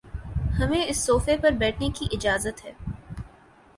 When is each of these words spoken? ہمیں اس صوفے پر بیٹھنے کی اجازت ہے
ہمیں 0.59 0.83
اس 0.85 0.97
صوفے 0.97 1.35
پر 1.37 1.51
بیٹھنے 1.59 1.89
کی 1.95 2.07
اجازت 2.11 2.65
ہے 2.65 2.71